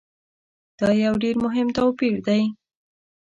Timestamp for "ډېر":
1.23-1.35